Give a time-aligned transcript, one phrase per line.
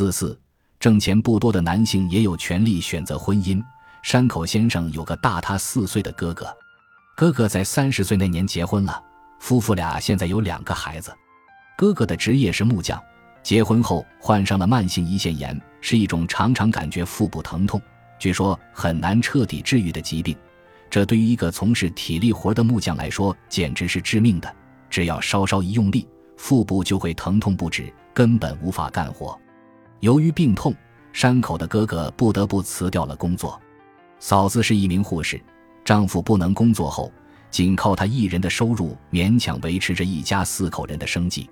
[0.00, 0.40] 四四，
[0.78, 3.62] 挣钱不多的男性也有权利选择婚姻。
[4.02, 6.46] 山口先生有个大他四岁的哥哥，
[7.14, 9.02] 哥哥在三十岁那年结婚了，
[9.40, 11.14] 夫妇俩现在有两个孩子。
[11.76, 12.98] 哥哥的职业是木匠，
[13.42, 17.78] 结婚后患上了慢性胰腺炎，是一种常常感觉腹部疼痛，
[18.18, 20.34] 据说很难彻底治愈的疾病。
[20.88, 24.50] 这对于一个从事体力活的木匠来说，简直是致命的。
[24.88, 26.08] 只要稍稍一用力，
[26.38, 29.38] 腹部就会疼痛不止，根本无法干活。
[30.00, 30.74] 由于病痛，
[31.12, 33.60] 山口的哥哥不得不辞掉了工作。
[34.18, 35.38] 嫂子是一名护士，
[35.84, 37.12] 丈夫不能工作后，
[37.50, 41.50] 仅靠她一人的收入勉强维持着一家四口人的生计。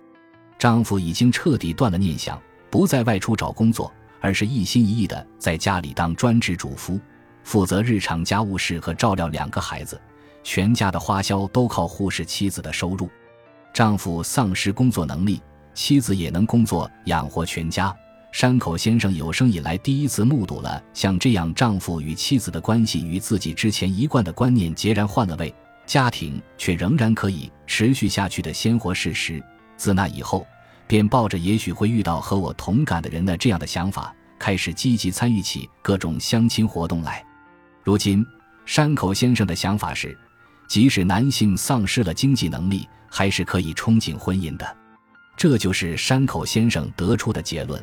[0.58, 6.98] 丈夫已经彻底断了念想，不再外出找工作，而是一心一意的在家里当专职主夫，
[7.44, 10.00] 负责日常家务事和照料两个孩子，
[10.42, 13.10] 全家的花销都靠护士妻子的收入。
[13.74, 15.42] 丈夫丧失工作能力，
[15.74, 17.94] 妻子也能工作养活全家。
[18.30, 25.52] 山口先生有生以来第一次目睹了像这样丈夫与妻子的关系与自己之前一贯的观念截然换了位，
[25.86, 29.42] 家庭却仍然可以持续下去的鲜活事实。
[29.76, 30.46] 自那以后，
[30.86, 37.24] 便抱着也许会遇到和我同感的人的这样的想法，开始积极参与起各种相亲活动来。
[37.82, 38.24] 如今，
[38.66, 40.16] 山口先生的想法是，
[40.68, 44.76] 即使男性丧失了经济能力，还是可以憧憬婚姻的。
[45.36, 47.82] 这就是山口先生得出的结论。